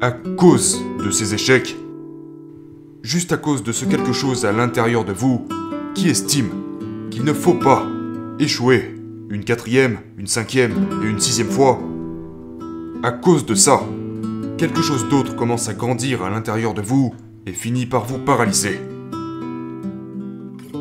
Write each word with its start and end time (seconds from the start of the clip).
à 0.00 0.10
cause 0.10 0.82
de 1.02 1.10
ces 1.10 1.32
échecs, 1.32 1.74
juste 3.02 3.32
à 3.32 3.38
cause 3.38 3.62
de 3.62 3.72
ce 3.72 3.86
quelque 3.86 4.12
chose 4.12 4.44
à 4.44 4.52
l'intérieur 4.52 5.04
de 5.04 5.12
vous 5.12 5.46
qui 5.94 6.10
estime 6.10 6.50
qu'il 7.10 7.24
ne 7.24 7.32
faut 7.32 7.54
pas 7.54 7.86
échouer 8.38 8.94
une 9.30 9.44
quatrième, 9.44 9.98
une 10.18 10.26
cinquième 10.26 10.72
et 11.02 11.06
une 11.06 11.18
sixième 11.18 11.50
fois, 11.50 11.80
à 13.02 13.10
cause 13.10 13.46
de 13.46 13.54
ça, 13.54 13.82
quelque 14.58 14.82
chose 14.82 15.08
d'autre 15.08 15.34
commence 15.34 15.68
à 15.68 15.74
grandir 15.74 16.22
à 16.22 16.30
l'intérieur 16.30 16.74
de 16.74 16.82
vous 16.82 17.14
et 17.46 17.52
finit 17.52 17.86
par 17.86 18.04
vous 18.04 18.18
paralyser. 18.18 18.78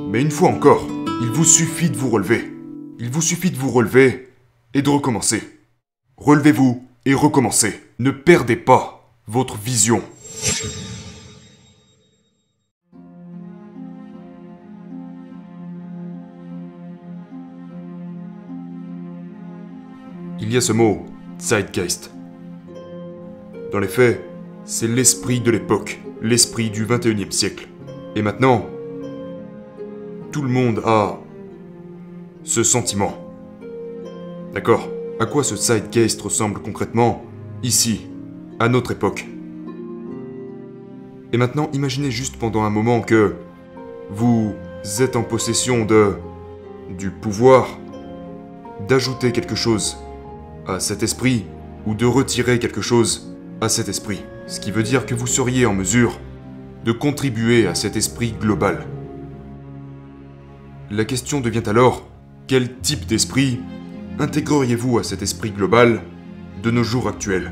Mais 0.09 0.21
une 0.21 0.31
fois 0.31 0.49
encore, 0.49 0.85
il 1.21 1.29
vous 1.29 1.45
suffit 1.45 1.89
de 1.89 1.97
vous 1.97 2.09
relever. 2.09 2.51
Il 2.99 3.09
vous 3.09 3.21
suffit 3.21 3.51
de 3.51 3.57
vous 3.57 3.71
relever 3.71 4.27
et 4.73 4.81
de 4.81 4.89
recommencer. 4.89 5.41
Relevez-vous 6.17 6.85
et 7.05 7.13
recommencez. 7.13 7.79
Ne 7.99 8.11
perdez 8.11 8.55
pas 8.57 8.94
votre 9.27 9.57
vision. 9.57 10.01
Il 20.39 20.53
y 20.53 20.57
a 20.57 20.61
ce 20.61 20.73
mot, 20.73 21.05
Zeitgeist. 21.39 22.11
Dans 23.71 23.79
les 23.79 23.87
faits, 23.87 24.23
c'est 24.63 24.87
l'esprit 24.87 25.41
de 25.41 25.49
l'époque, 25.49 25.99
l'esprit 26.21 26.69
du 26.69 26.85
21e 26.85 27.31
siècle. 27.31 27.67
Et 28.15 28.21
maintenant, 28.21 28.67
tout 30.31 30.43
le 30.43 30.49
monde 30.49 30.81
a 30.85 31.17
ce 32.43 32.63
sentiment. 32.63 33.17
D'accord 34.53 34.87
À 35.19 35.25
quoi 35.25 35.43
ce 35.43 35.55
Zeitgeist 35.55 36.21
ressemble 36.21 36.61
concrètement 36.61 37.25
ici, 37.63 38.07
à 38.59 38.69
notre 38.69 38.91
époque 38.91 39.27
Et 41.33 41.37
maintenant, 41.37 41.69
imaginez 41.73 42.11
juste 42.11 42.37
pendant 42.37 42.63
un 42.63 42.69
moment 42.69 43.01
que 43.01 43.35
vous 44.09 44.53
êtes 44.99 45.15
en 45.15 45.23
possession 45.23 45.85
de 45.85 46.13
du 46.97 47.09
pouvoir 47.09 47.79
d'ajouter 48.87 49.31
quelque 49.31 49.55
chose 49.55 49.97
à 50.67 50.79
cet 50.79 51.03
esprit 51.03 51.45
ou 51.85 51.95
de 51.95 52.05
retirer 52.05 52.59
quelque 52.59 52.81
chose 52.81 53.35
à 53.61 53.69
cet 53.69 53.89
esprit. 53.89 54.23
Ce 54.47 54.59
qui 54.59 54.71
veut 54.71 54.83
dire 54.83 55.05
que 55.05 55.15
vous 55.15 55.27
seriez 55.27 55.65
en 55.65 55.73
mesure 55.73 56.19
de 56.83 56.91
contribuer 56.91 57.67
à 57.67 57.75
cet 57.75 57.95
esprit 57.95 58.33
global. 58.39 58.85
La 60.91 61.05
question 61.05 61.41
devient 61.41 61.63
alors, 61.65 62.07
quel 62.47 62.77
type 62.79 63.07
d'esprit 63.07 63.59
intégreriez-vous 64.19 64.99
à 64.99 65.03
cet 65.03 65.21
esprit 65.23 65.51
global 65.51 66.01
de 66.61 66.71
nos 66.71 66.83
jours 66.83 67.07
actuels? 67.07 67.51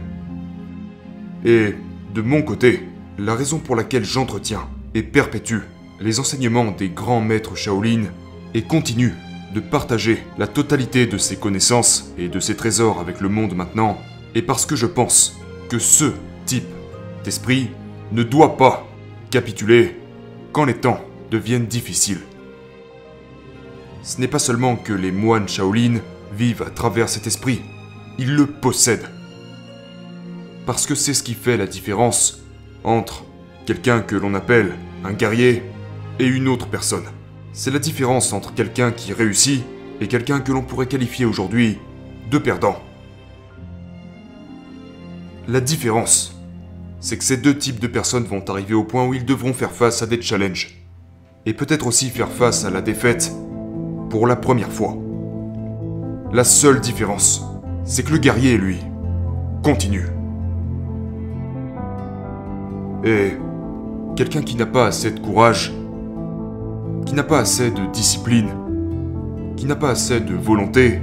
Et, 1.46 1.76
de 2.14 2.22
mon 2.22 2.42
côté, 2.42 2.88
la 3.18 3.36
raison 3.36 3.60
pour 3.60 3.76
laquelle 3.76 4.06
j'entretiens 4.06 4.68
et 4.94 5.04
perpétue 5.04 5.60
les 6.00 6.20
enseignements 6.20 6.72
des 6.72 6.90
grands 6.90 7.22
maîtres 7.22 7.56
Shaolin 7.56 8.06
et 8.54 8.62
continue 8.62 9.14
de 9.54 9.60
partager 9.60 10.24
la 10.38 10.48
totalité 10.48 11.06
de 11.06 11.18
ses 11.18 11.36
connaissances 11.36 12.14
et 12.18 12.28
de 12.28 12.40
ses 12.40 12.56
trésors 12.56 13.00
avec 13.00 13.22
le 13.22 13.30
monde 13.30 13.56
maintenant, 13.56 13.98
et 14.36 14.42
parce 14.42 14.66
que 14.66 14.76
je 14.76 14.88
pense 14.88 15.40
que 15.70 15.80
ce 15.80 16.12
type 16.46 16.68
d'esprit 17.24 17.70
ne 18.12 18.24
doit 18.24 18.58
pas 18.58 18.88
capituler 19.30 19.98
quand 20.52 20.66
les 20.66 20.76
temps 20.76 21.00
deviennent 21.32 21.68
difficiles. 21.68 22.22
Ce 24.02 24.20
n'est 24.20 24.28
pas 24.28 24.40
seulement 24.40 24.76
que 24.76 24.94
les 24.94 25.12
moines 25.12 25.48
Shaolin 25.48 26.00
vivent 26.36 26.64
à 26.64 26.70
travers 26.70 27.10
cet 27.10 27.28
esprit, 27.28 27.62
ils 28.18 28.36
le 28.36 28.48
possèdent. 28.48 29.10
Parce 30.66 30.86
que 30.86 30.96
c'est 30.96 31.14
ce 31.14 31.24
qui 31.24 31.34
fait 31.34 31.58
la 31.58 31.68
différence 31.68 32.42
entre 32.84 33.26
quelqu'un 33.66 34.02
que 34.02 34.16
l'on 34.16 34.34
appelle 34.34 34.74
un 35.04 35.14
guerrier 35.14 35.64
et 36.20 36.26
une 36.26 36.48
autre 36.48 36.68
personne. 36.68 37.06
C'est 37.52 37.72
la 37.72 37.80
différence 37.80 38.34
entre 38.34 38.54
quelqu'un 38.54 38.92
qui 38.92 39.14
réussit 39.14 39.64
et 40.00 40.08
quelqu'un 40.08 40.40
que 40.40 40.52
l'on 40.52 40.62
pourrait 40.62 40.88
qualifier 40.88 41.26
aujourd'hui 41.26 41.80
de 42.32 42.38
perdant. 42.38 42.78
La 45.48 45.60
différence, 45.60 46.40
c'est 47.02 47.18
que 47.18 47.24
ces 47.26 47.36
deux 47.36 47.58
types 47.58 47.80
de 47.80 47.88
personnes 47.88 48.24
vont 48.24 48.44
arriver 48.48 48.74
au 48.74 48.86
point 48.86 49.06
où 49.06 49.14
ils 49.14 49.26
devront 49.26 49.54
faire 49.54 49.72
face 49.72 50.02
à 50.02 50.08
des 50.08 50.22
challenges. 50.22 50.78
Et 51.46 51.54
peut-être 51.54 51.86
aussi 51.86 52.10
faire 52.10 52.30
face 52.30 52.64
à 52.64 52.70
la 52.70 52.82
défaite 52.82 53.34
pour 54.10 54.26
la 54.26 54.38
première 54.38 54.72
fois. 54.72 54.98
La 56.32 56.46
seule 56.46 56.80
différence, 56.80 57.44
c'est 57.84 58.04
que 58.04 58.14
le 58.14 58.20
guerrier, 58.20 58.58
lui, 58.58 58.78
continue. 59.62 60.13
Et 63.04 63.38
quelqu'un 64.16 64.42
qui 64.42 64.56
n'a 64.56 64.66
pas 64.66 64.88
assez 64.88 65.12
de 65.12 65.20
courage 65.20 65.74
qui 67.06 67.14
n'a 67.14 67.24
pas 67.24 67.40
assez 67.40 67.70
de 67.70 67.86
discipline, 67.92 68.50
qui 69.56 69.66
n'a 69.66 69.76
pas 69.76 69.90
assez 69.90 70.20
de 70.20 70.34
volonté. 70.34 71.02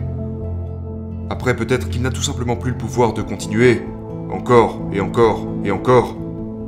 Après, 1.29 1.55
peut-être 1.55 1.89
qu'il 1.89 2.03
n'a 2.03 2.11
tout 2.11 2.23
simplement 2.23 2.57
plus 2.57 2.73
le 2.73 2.77
pouvoir 2.77 3.13
de 3.13 3.23
continuer, 3.23 3.83
encore 4.31 4.81
et 4.93 5.01
encore 5.01 5.47
et 5.65 5.71
encore, 5.71 6.17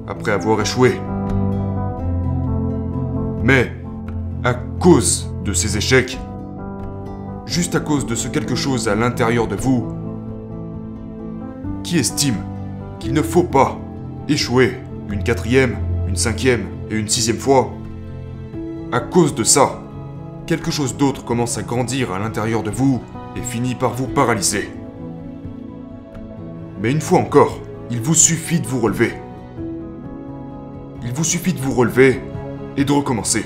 après 0.06 0.32
avoir 0.32 0.60
échoué. 0.60 0.92
Mais, 3.42 3.72
à 4.44 4.54
cause 4.54 5.32
de 5.44 5.52
ces 5.52 5.76
échecs, 5.76 6.18
juste 7.46 7.74
à 7.74 7.80
cause 7.80 8.06
de 8.06 8.14
ce 8.14 8.28
quelque 8.28 8.54
chose 8.54 8.88
à 8.88 8.94
l'intérieur 8.94 9.48
de 9.48 9.56
vous, 9.56 9.88
qui 11.82 11.98
estime 11.98 12.36
qu'il 13.00 13.12
ne 13.12 13.22
faut 13.22 13.42
pas 13.42 13.76
échouer 14.28 14.76
une 15.12 15.22
quatrième, 15.22 15.76
une 16.08 16.16
cinquième 16.16 16.66
et 16.90 16.96
une 16.96 17.08
sixième 17.08 17.36
fois, 17.36 17.70
à 18.92 19.00
cause 19.00 19.34
de 19.34 19.44
ça, 19.44 19.82
quelque 20.46 20.70
chose 20.70 20.96
d'autre 20.96 21.24
commence 21.24 21.58
à 21.58 21.62
grandir 21.62 22.12
à 22.12 22.18
l'intérieur 22.18 22.62
de 22.62 22.70
vous 22.70 23.02
et 23.36 23.42
finit 23.42 23.74
par 23.74 23.92
vous 23.92 24.06
paralyser. 24.06 24.70
Mais 26.80 26.90
une 26.90 27.02
fois 27.02 27.18
encore, 27.20 27.60
il 27.90 28.00
vous 28.00 28.14
suffit 28.14 28.60
de 28.60 28.66
vous 28.66 28.80
relever. 28.80 29.12
Il 31.04 31.12
vous 31.12 31.24
suffit 31.24 31.52
de 31.52 31.60
vous 31.60 31.74
relever 31.74 32.20
et 32.78 32.84
de 32.84 32.92
recommencer. 32.92 33.44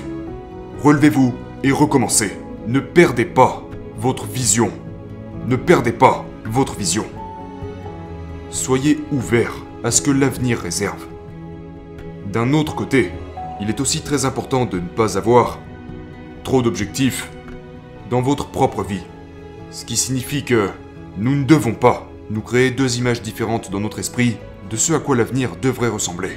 Relevez-vous 0.81 1.33
et 1.63 1.71
recommencez. 1.71 2.31
Ne 2.67 2.79
perdez 2.79 3.25
pas 3.25 3.63
votre 3.97 4.25
vision. 4.25 4.71
Ne 5.47 5.57
perdez 5.57 5.91
pas 5.91 6.25
votre 6.45 6.75
vision. 6.75 7.05
Soyez 8.51 8.99
ouvert 9.11 9.53
à 9.83 9.91
ce 9.91 10.01
que 10.01 10.11
l'avenir 10.11 10.59
réserve. 10.59 11.05
D'un 12.31 12.51
autre 12.51 12.75
côté, 12.75 13.13
il 13.61 13.69
est 13.69 13.79
aussi 13.79 14.01
très 14.01 14.25
important 14.25 14.65
de 14.65 14.79
ne 14.79 14.87
pas 14.87 15.17
avoir 15.17 15.59
trop 16.43 16.61
d'objectifs 16.61 17.29
dans 18.09 18.21
votre 18.21 18.49
propre 18.49 18.83
vie. 18.83 19.03
Ce 19.71 19.85
qui 19.85 19.95
signifie 19.95 20.43
que 20.43 20.69
nous 21.17 21.35
ne 21.35 21.45
devons 21.45 21.73
pas 21.73 22.11
nous 22.29 22.41
créer 22.41 22.69
deux 22.69 22.97
images 22.97 23.21
différentes 23.21 23.71
dans 23.71 23.79
notre 23.79 23.99
esprit 23.99 24.35
de 24.69 24.75
ce 24.75 24.91
à 24.91 24.99
quoi 24.99 25.15
l'avenir 25.15 25.55
devrait 25.61 25.87
ressembler. 25.87 26.31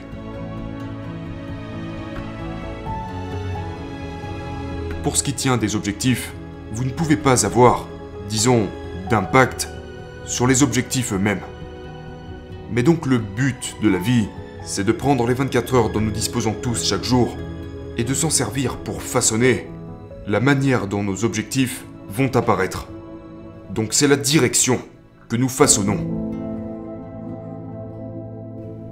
Pour 5.02 5.16
ce 5.16 5.24
qui 5.24 5.32
tient 5.32 5.56
des 5.56 5.74
objectifs, 5.74 6.32
vous 6.72 6.84
ne 6.84 6.90
pouvez 6.90 7.16
pas 7.16 7.44
avoir, 7.44 7.88
disons, 8.28 8.68
d'impact 9.10 9.68
sur 10.24 10.46
les 10.46 10.62
objectifs 10.62 11.12
eux-mêmes. 11.12 11.42
Mais 12.70 12.84
donc 12.84 13.06
le 13.06 13.18
but 13.18 13.74
de 13.82 13.88
la 13.88 13.98
vie 13.98 14.28
c'est 14.70 14.84
de 14.84 14.92
prendre 14.92 15.26
les 15.26 15.34
24 15.34 15.74
heures 15.74 15.90
dont 15.90 16.00
nous 16.00 16.12
disposons 16.12 16.54
tous 16.54 16.84
chaque 16.84 17.02
jour 17.02 17.36
et 17.98 18.04
de 18.04 18.14
s'en 18.14 18.30
servir 18.30 18.76
pour 18.76 19.02
façonner 19.02 19.66
la 20.28 20.38
manière 20.38 20.86
dont 20.86 21.02
nos 21.02 21.24
objectifs 21.24 21.84
vont 22.08 22.30
apparaître. 22.36 22.86
Donc 23.74 23.92
c'est 23.92 24.06
la 24.06 24.14
direction 24.14 24.78
que 25.28 25.34
nous 25.34 25.48
façonnons. 25.48 26.30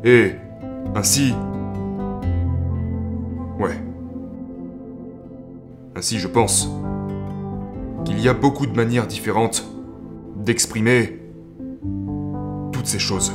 Et 0.03 0.33
ainsi... 0.97 1.33
Ouais. 3.61 3.81
Ainsi 5.95 6.19
je 6.19 6.27
pense 6.27 6.69
qu'il 8.05 8.19
y 8.19 8.29
a 8.29 8.35
beaucoup 8.35 8.67
de 8.67 8.75
manières 8.75 9.07
différentes 9.07 9.65
d'exprimer 10.45 11.21
toutes 12.73 12.87
ces 12.87 12.99
choses. 12.99 13.33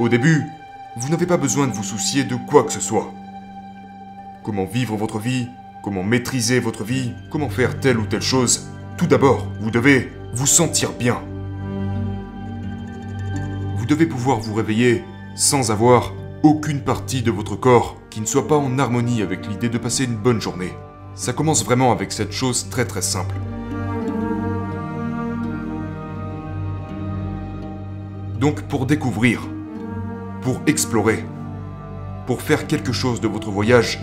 Au 0.00 0.08
début, 0.08 0.44
vous 0.96 1.08
n'avez 1.08 1.26
pas 1.26 1.36
besoin 1.36 1.68
de 1.68 1.72
vous 1.72 1.84
soucier 1.84 2.24
de 2.24 2.34
quoi 2.34 2.64
que 2.64 2.72
ce 2.72 2.80
soit. 2.80 3.12
Comment 4.42 4.64
vivre 4.64 4.96
votre 4.96 5.20
vie, 5.20 5.48
comment 5.84 6.02
maîtriser 6.02 6.58
votre 6.58 6.82
vie, 6.82 7.12
comment 7.30 7.48
faire 7.48 7.78
telle 7.78 7.98
ou 7.98 8.04
telle 8.04 8.20
chose. 8.20 8.68
Tout 8.96 9.06
d'abord, 9.06 9.46
vous 9.60 9.70
devez 9.70 10.12
vous 10.32 10.48
sentir 10.48 10.92
bien. 10.94 11.22
Vous 13.76 13.86
devez 13.86 14.06
pouvoir 14.06 14.40
vous 14.40 14.54
réveiller 14.54 15.04
sans 15.36 15.70
avoir 15.70 16.12
aucune 16.42 16.80
partie 16.80 17.22
de 17.22 17.30
votre 17.30 17.54
corps 17.54 17.96
qui 18.10 18.20
ne 18.20 18.26
soit 18.26 18.48
pas 18.48 18.56
en 18.56 18.80
harmonie 18.80 19.22
avec 19.22 19.46
l'idée 19.46 19.68
de 19.68 19.78
passer 19.78 20.04
une 20.04 20.16
bonne 20.16 20.40
journée. 20.40 20.72
Ça 21.14 21.32
commence 21.32 21.64
vraiment 21.64 21.92
avec 21.92 22.10
cette 22.10 22.32
chose 22.32 22.68
très 22.68 22.84
très 22.84 23.02
simple. 23.02 23.36
Donc 28.40 28.62
pour 28.62 28.86
découvrir, 28.86 29.40
pour 30.44 30.60
explorer, 30.66 31.24
pour 32.26 32.42
faire 32.42 32.66
quelque 32.66 32.92
chose 32.92 33.20
de 33.22 33.26
votre 33.26 33.50
voyage, 33.50 33.98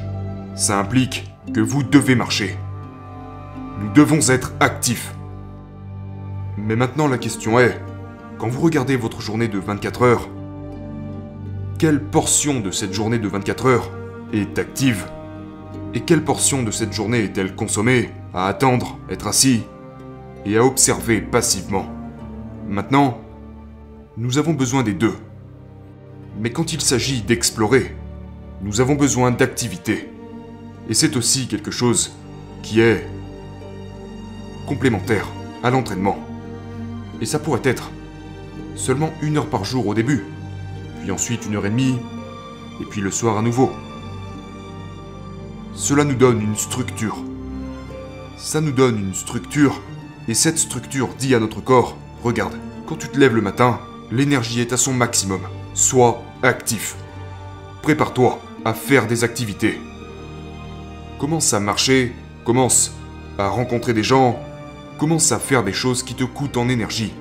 ça 0.55 0.79
implique 0.79 1.31
que 1.53 1.59
vous 1.59 1.83
devez 1.83 2.15
marcher. 2.15 2.57
Nous 3.79 3.93
devons 3.93 4.27
être 4.27 4.51
actifs. 4.59 5.13
Mais 6.57 6.75
maintenant 6.75 7.07
la 7.07 7.19
question 7.19 7.59
est, 7.59 7.79
quand 8.39 8.47
vous 8.47 8.59
regardez 8.59 8.97
votre 8.97 9.21
journée 9.21 9.47
de 9.47 9.59
24 9.59 10.01
heures, 10.01 10.29
quelle 11.77 12.03
portion 12.03 12.59
de 12.59 12.71
cette 12.71 12.93
journée 12.93 13.19
de 13.19 13.27
24 13.27 13.65
heures 13.67 13.91
est 14.33 14.57
active 14.57 15.05
Et 15.93 16.01
quelle 16.01 16.23
portion 16.23 16.63
de 16.63 16.71
cette 16.71 16.93
journée 16.93 17.23
est-elle 17.23 17.55
consommée 17.55 18.09
à 18.33 18.47
attendre, 18.47 18.97
être 19.09 19.27
assis 19.27 19.63
et 20.45 20.57
à 20.57 20.65
observer 20.65 21.21
passivement? 21.21 21.85
Maintenant, 22.67 23.19
nous 24.17 24.39
avons 24.39 24.53
besoin 24.53 24.81
des 24.81 24.93
deux. 24.93 25.13
Mais 26.39 26.51
quand 26.51 26.73
il 26.73 26.81
s'agit 26.81 27.21
d'explorer, 27.21 27.95
nous 28.61 28.81
avons 28.81 28.95
besoin 28.95 29.31
d'activité. 29.31 30.09
Et 30.89 30.93
c'est 30.93 31.15
aussi 31.15 31.47
quelque 31.47 31.71
chose 31.71 32.13
qui 32.63 32.79
est 32.79 33.07
complémentaire 34.67 35.27
à 35.63 35.69
l'entraînement. 35.69 36.17
Et 37.19 37.25
ça 37.25 37.39
pourrait 37.39 37.61
être 37.63 37.91
seulement 38.75 39.11
une 39.21 39.37
heure 39.37 39.49
par 39.49 39.65
jour 39.65 39.87
au 39.87 39.93
début, 39.93 40.25
puis 41.01 41.11
ensuite 41.11 41.45
une 41.45 41.55
heure 41.55 41.65
et 41.65 41.69
demie, 41.69 41.97
et 42.79 42.85
puis 42.85 43.01
le 43.01 43.11
soir 43.11 43.37
à 43.37 43.41
nouveau. 43.41 43.71
Cela 45.73 46.03
nous 46.03 46.15
donne 46.15 46.41
une 46.41 46.55
structure. 46.55 47.17
Ça 48.37 48.61
nous 48.61 48.71
donne 48.71 48.99
une 48.99 49.13
structure, 49.13 49.81
et 50.27 50.33
cette 50.33 50.57
structure 50.57 51.09
dit 51.19 51.35
à 51.35 51.39
notre 51.39 51.61
corps, 51.61 51.97
regarde, 52.23 52.55
quand 52.87 52.95
tu 52.95 53.07
te 53.07 53.19
lèves 53.19 53.35
le 53.35 53.41
matin, 53.41 53.79
l'énergie 54.11 54.61
est 54.61 54.73
à 54.73 54.77
son 54.77 54.93
maximum. 54.93 55.41
Sois 55.73 56.21
actif. 56.43 56.95
Prépare-toi 57.81 58.41
à 58.65 58.73
faire 58.73 59.07
des 59.07 59.23
activités. 59.23 59.79
Commence 61.17 61.53
à 61.53 61.61
marcher, 61.61 62.13
commence 62.43 62.91
à 63.37 63.47
rencontrer 63.47 63.93
des 63.93 64.03
gens, 64.03 64.37
commence 64.99 65.31
à 65.31 65.39
faire 65.39 65.63
des 65.63 65.71
choses 65.71 66.03
qui 66.03 66.13
te 66.13 66.25
coûtent 66.25 66.57
en 66.57 66.67
énergie. 66.67 67.13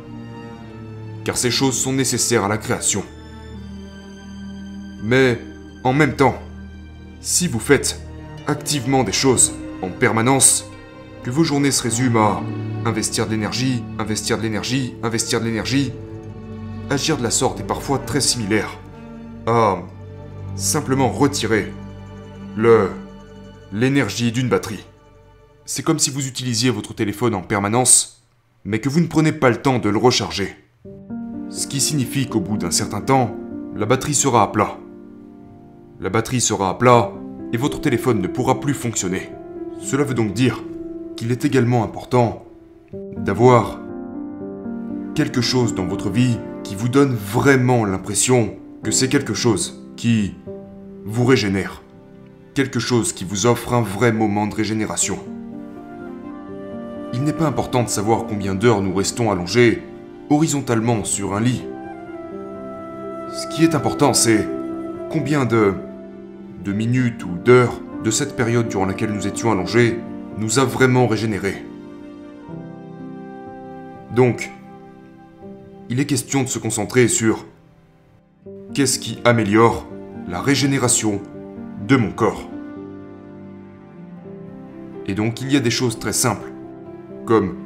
Car 1.24 1.36
ces 1.36 1.52
choses 1.52 1.78
sont 1.78 1.92
nécessaires 1.92 2.44
à 2.44 2.48
la 2.48 2.58
création. 2.58 3.04
Mais, 5.04 5.38
en 5.84 5.92
même 5.92 6.16
temps, 6.16 6.36
si 7.20 7.46
vous 7.46 7.60
faites 7.60 8.00
activement 8.48 9.04
des 9.04 9.12
choses 9.12 9.52
en 9.80 9.90
permanence, 9.90 10.66
que 11.22 11.30
vos 11.30 11.44
journées 11.44 11.70
se 11.70 11.84
résument 11.84 12.42
à 12.84 12.88
investir 12.88 13.26
de 13.26 13.30
l'énergie, 13.30 13.84
investir 13.98 14.38
de 14.38 14.42
l'énergie, 14.42 14.94
investir 15.04 15.40
de 15.40 15.44
l'énergie, 15.44 15.92
agir 16.90 17.16
de 17.16 17.22
la 17.22 17.30
sorte 17.30 17.60
est 17.60 17.66
parfois 17.66 17.98
très 18.00 18.20
similaire 18.20 18.76
à 19.46 19.78
simplement 20.56 21.08
retirer 21.08 21.72
le 22.56 22.90
l'énergie 23.72 24.32
d'une 24.32 24.48
batterie. 24.48 24.84
C'est 25.64 25.84
comme 25.84 26.00
si 26.00 26.10
vous 26.10 26.26
utilisiez 26.26 26.70
votre 26.70 26.92
téléphone 26.92 27.36
en 27.36 27.42
permanence, 27.42 28.26
mais 28.64 28.80
que 28.80 28.88
vous 28.88 28.98
ne 28.98 29.06
prenez 29.06 29.30
pas 29.30 29.50
le 29.50 29.62
temps 29.62 29.78
de 29.78 29.88
le 29.88 29.98
recharger. 29.98 30.56
Ce 31.48 31.68
qui 31.68 31.80
signifie 31.80 32.28
qu'au 32.28 32.40
bout 32.40 32.56
d'un 32.56 32.72
certain 32.72 33.00
temps, 33.00 33.36
la 33.76 33.86
batterie 33.86 34.14
sera 34.14 34.42
à 34.42 34.48
plat. 34.48 34.76
La 36.00 36.10
batterie 36.10 36.40
sera 36.40 36.70
à 36.70 36.74
plat 36.74 37.12
et 37.52 37.56
votre 37.56 37.80
téléphone 37.80 38.20
ne 38.20 38.26
pourra 38.26 38.58
plus 38.58 38.74
fonctionner. 38.74 39.30
Cela 39.80 40.02
veut 40.02 40.14
donc 40.14 40.32
dire 40.32 40.64
qu'il 41.16 41.30
est 41.30 41.44
également 41.44 41.84
important 41.84 42.44
d'avoir 43.16 43.78
quelque 45.14 45.40
chose 45.40 45.74
dans 45.74 45.86
votre 45.86 46.10
vie 46.10 46.38
qui 46.64 46.74
vous 46.74 46.88
donne 46.88 47.14
vraiment 47.14 47.84
l'impression 47.84 48.54
que 48.82 48.90
c'est 48.90 49.08
quelque 49.08 49.34
chose 49.34 49.82
qui 49.96 50.34
vous 51.04 51.24
régénère. 51.24 51.82
Quelque 52.54 52.80
chose 52.80 53.12
qui 53.12 53.24
vous 53.24 53.46
offre 53.46 53.74
un 53.74 53.82
vrai 53.82 54.12
moment 54.12 54.46
de 54.46 54.54
régénération. 54.54 55.18
Il 57.12 57.22
n'est 57.22 57.32
pas 57.32 57.46
important 57.46 57.82
de 57.82 57.88
savoir 57.88 58.26
combien 58.26 58.54
d'heures 58.54 58.82
nous 58.82 58.94
restons 58.94 59.30
allongés 59.30 59.82
horizontalement 60.30 61.04
sur 61.04 61.34
un 61.34 61.40
lit. 61.40 61.64
Ce 63.32 63.46
qui 63.48 63.64
est 63.64 63.74
important, 63.74 64.14
c'est 64.14 64.46
combien 65.10 65.44
de, 65.44 65.74
minutes 66.66 67.24
ou 67.24 67.36
d'heures 67.44 67.80
de 68.04 68.10
cette 68.10 68.36
période 68.36 68.68
durant 68.68 68.86
laquelle 68.86 69.12
nous 69.12 69.26
étions 69.26 69.50
allongés 69.50 69.98
nous 70.38 70.58
a 70.58 70.64
vraiment 70.64 71.06
régénérés. 71.06 71.64
Donc, 74.14 74.50
il 75.90 75.98
est 75.98 76.06
question 76.06 76.44
de 76.44 76.48
se 76.48 76.60
concentrer 76.60 77.08
sur 77.08 77.44
qu'est-ce 78.74 79.00
qui 79.00 79.18
améliore 79.24 79.86
la 80.28 80.40
régénération 80.40 81.20
de 81.86 81.96
mon 81.96 82.12
corps. 82.12 82.48
Et 85.08 85.14
donc 85.14 85.40
il 85.40 85.52
y 85.52 85.56
a 85.56 85.60
des 85.60 85.70
choses 85.70 85.98
très 85.98 86.12
simples, 86.12 86.52
comme 87.26 87.56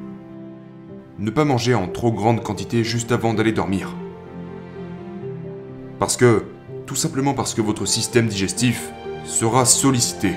ne 1.19 1.31
pas 1.31 1.45
manger 1.45 1.75
en 1.75 1.87
trop 1.87 2.11
grande 2.11 2.43
quantité 2.43 2.83
juste 2.83 3.13
avant 3.13 3.35
d'aller 3.35 3.53
dormir. 3.53 3.95
Parce 5.99 6.17
que, 6.17 6.45
tout 6.87 6.97
simplement 6.97 7.35
parce 7.35 7.53
que 7.53 7.61
votre 7.61 7.85
système 7.85 8.27
digestif 8.27 8.91
sera 9.27 9.67
sollicité. 9.67 10.33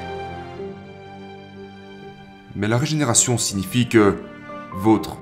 Mais 2.54 2.68
la 2.68 2.78
régénération 2.78 3.38
signifie 3.38 3.88
que 3.88 4.18
votre 4.76 5.18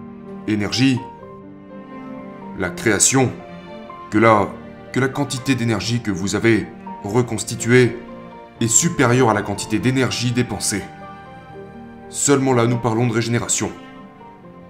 énergie 0.48 1.00
la 2.58 2.70
création, 2.70 3.32
que 4.12 4.18
la, 4.18 5.08
quantité 5.08 5.56
d'énergie 5.56 6.02
que 6.02 6.12
vous 6.12 6.36
avez 6.36 6.68
reconstituée 7.04 7.98
est 8.62 8.68
supérieure 8.68 9.30
à 9.30 9.34
la 9.34 9.42
quantité 9.42 9.80
d'énergie 9.80 10.32
dépensée. 10.32 10.84
Seulement 12.10 12.54
là, 12.54 12.66
nous 12.66 12.78
parlons 12.78 13.08
de 13.08 13.14
régénération. 13.14 13.72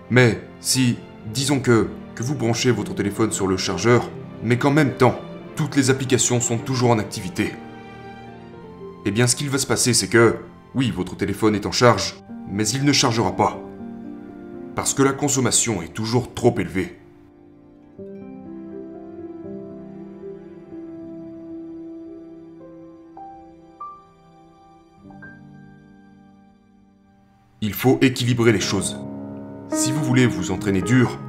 Mais 0.09 0.41
si, 0.59 0.97
disons 1.31 1.59
que, 1.59 1.89
que 2.15 2.23
vous 2.23 2.35
branchez 2.35 2.71
votre 2.71 2.95
téléphone 2.95 3.31
sur 3.31 3.47
le 3.47 3.57
chargeur, 3.57 4.09
mais 4.43 4.57
qu'en 4.57 4.71
même 4.71 4.93
temps, 4.93 5.19
toutes 5.55 5.75
les 5.75 5.89
applications 5.89 6.41
sont 6.41 6.57
toujours 6.57 6.89
en 6.89 6.99
activité, 6.99 7.53
eh 9.05 9.11
bien 9.11 9.27
ce 9.27 9.35
qu'il 9.35 9.49
va 9.49 9.59
se 9.59 9.67
passer, 9.67 9.93
c'est 9.93 10.07
que, 10.07 10.37
oui, 10.73 10.91
votre 10.91 11.15
téléphone 11.15 11.53
est 11.53 11.67
en 11.67 11.71
charge, 11.71 12.15
mais 12.49 12.67
il 12.67 12.83
ne 12.83 12.91
chargera 12.91 13.35
pas. 13.35 13.61
Parce 14.75 14.93
que 14.93 15.03
la 15.03 15.13
consommation 15.13 15.81
est 15.83 15.93
toujours 15.93 16.33
trop 16.33 16.53
élevée. 16.57 16.97
Faut 27.85 27.99
équilibrer 28.01 28.51
les 28.51 28.59
choses. 28.59 28.99
Si 29.69 29.91
vous 29.91 30.03
voulez 30.03 30.25
vous 30.25 30.49
entraîner 30.49 30.81
dur, 30.81 31.19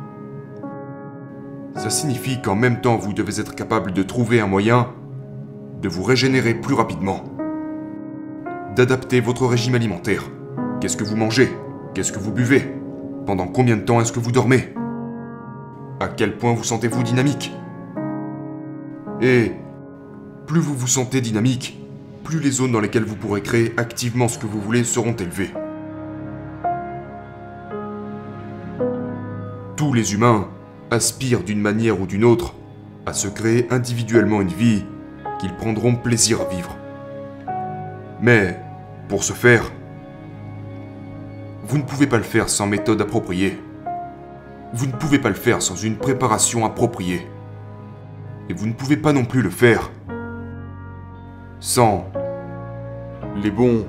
ça 1.74 1.90
signifie 1.90 2.40
qu'en 2.40 2.54
même 2.54 2.80
temps 2.80 2.96
vous 2.96 3.12
devez 3.12 3.42
être 3.42 3.54
capable 3.54 3.92
de 3.92 4.02
trouver 4.02 4.40
un 4.40 4.46
moyen 4.46 4.88
de 5.82 5.88
vous 5.90 6.02
régénérer 6.02 6.54
plus 6.54 6.72
rapidement, 6.72 7.24
d'adapter 8.74 9.20
votre 9.20 9.44
régime 9.44 9.74
alimentaire. 9.74 10.22
Qu'est-ce 10.80 10.96
que 10.96 11.04
vous 11.04 11.14
mangez? 11.14 11.54
Qu'est-ce 11.92 12.10
que 12.10 12.18
vous 12.18 12.32
buvez? 12.32 12.74
Pendant 13.26 13.48
combien 13.48 13.76
de 13.76 13.82
temps 13.82 14.00
est-ce 14.00 14.12
que 14.12 14.20
vous 14.20 14.32
dormez? 14.32 14.72
À 16.00 16.08
quel 16.08 16.38
point 16.38 16.54
vous 16.54 16.64
sentez-vous 16.64 17.02
dynamique? 17.02 17.52
Et 19.20 19.52
plus 20.46 20.60
vous 20.60 20.74
vous 20.74 20.86
sentez 20.86 21.20
dynamique, 21.20 21.78
plus 22.24 22.40
les 22.40 22.50
zones 22.50 22.72
dans 22.72 22.80
lesquelles 22.80 23.04
vous 23.04 23.14
pourrez 23.14 23.42
créer 23.42 23.74
activement 23.76 24.28
ce 24.28 24.38
que 24.38 24.46
vous 24.46 24.62
voulez 24.62 24.84
seront 24.84 25.16
élevées. 25.16 25.50
Les 29.96 30.12
humains 30.12 30.48
aspirent 30.90 31.42
d'une 31.42 31.60
manière 31.60 32.00
ou 32.00 32.06
d'une 32.06 32.22
autre 32.22 32.54
à 33.06 33.14
se 33.14 33.28
créer 33.28 33.66
individuellement 33.70 34.42
une 34.42 34.48
vie 34.48 34.84
qu'ils 35.40 35.56
prendront 35.56 35.96
plaisir 35.96 36.42
à 36.42 36.44
vivre. 36.44 36.76
Mais, 38.20 38.60
pour 39.08 39.24
ce 39.24 39.32
faire, 39.32 39.72
vous 41.64 41.78
ne 41.78 41.82
pouvez 41.82 42.06
pas 42.06 42.18
le 42.18 42.22
faire 42.22 42.48
sans 42.48 42.66
méthode 42.66 43.00
appropriée. 43.00 43.58
Vous 44.74 44.86
ne 44.86 44.92
pouvez 44.92 45.18
pas 45.18 45.30
le 45.30 45.34
faire 45.34 45.62
sans 45.62 45.76
une 45.76 45.96
préparation 45.96 46.66
appropriée. 46.66 47.26
Et 48.50 48.54
vous 48.54 48.66
ne 48.66 48.72
pouvez 48.74 48.96
pas 48.96 49.12
non 49.12 49.24
plus 49.24 49.42
le 49.42 49.50
faire 49.50 49.90
sans 51.58 52.06
les 53.42 53.50
bons 53.50 53.86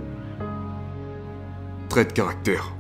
traits 1.90 2.10
de 2.10 2.14
caractère. 2.14 2.77